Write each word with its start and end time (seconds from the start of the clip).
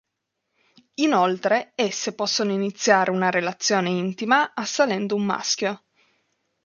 Inoltre, 0.95 1.73
esse 1.75 2.15
possono 2.15 2.51
iniziare 2.53 3.11
una 3.11 3.29
relazione 3.29 3.89
intima 3.91 4.55
assalendo 4.55 5.13
un 5.13 5.25
maschio. 5.25 5.83